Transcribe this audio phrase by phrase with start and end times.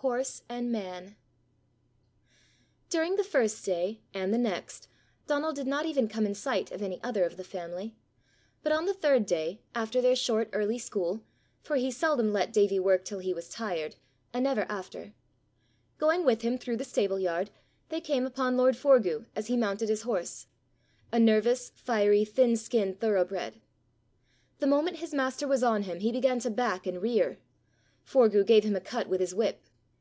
[0.00, 1.16] HORSE AND MAN.
[2.90, 4.86] During the first day and the next,
[5.26, 7.96] Donal did not even come in sight of any other of the family;
[8.62, 11.22] but on the third day, after their short early school
[11.60, 13.96] for he seldom let Davie work till he was tired,
[14.32, 15.12] and never after
[15.98, 17.50] going with him through the stable yard,
[17.88, 20.46] they came upon lord Forgue as he mounted his horse
[21.10, 23.60] a nervous, fiery, thin skinned thoroughbred.
[24.60, 27.38] The moment his master was on him, he began to back and rear.
[28.04, 29.64] Forgue gave him a cut with his whip.